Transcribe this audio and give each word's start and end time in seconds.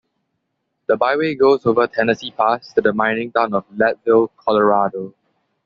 The 0.87 0.97
byway 0.97 1.35
goes 1.35 1.63
over 1.67 1.85
Tennessee 1.85 2.31
Pass 2.31 2.73
to 2.73 2.81
the 2.81 2.91
mining 2.91 3.31
town 3.31 3.53
of 3.53 3.65
Leadville, 3.77 4.29
Colorado. 4.35 5.13